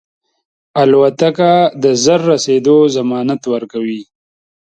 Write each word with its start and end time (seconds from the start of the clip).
الوتکه 0.81 1.51
د 1.83 1.85
ژر 2.03 2.19
رسېدو 2.31 2.77
ضمانت 2.95 3.41
ورکوي. 3.53 4.01